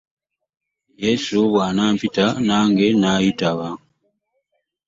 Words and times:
Yesu 1.03 1.35
bw'anampita 1.51 2.25
nange 2.47 2.87
nayitaba. 3.01 3.69